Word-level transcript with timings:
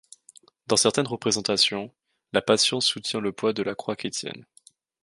Dans 0.65 0.77
certaines 0.77 1.05
représentations, 1.05 1.91
la 2.33 2.41
Patience 2.41 2.87
soutient 2.87 3.19
le 3.19 3.31
poids 3.31 3.53
de 3.53 3.61
la 3.61 3.75
Croix 3.75 3.95
chrétienne. 3.95 4.47